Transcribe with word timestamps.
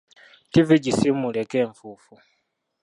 Ttivvi 0.49 0.77
gisiimuuleko 0.85 1.55
enfuufu. 1.63 2.13